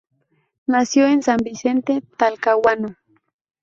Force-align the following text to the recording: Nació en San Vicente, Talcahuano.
Nació 0.65 1.05
en 1.05 1.21
San 1.21 1.37
Vicente, 1.37 2.01
Talcahuano. 2.17 2.95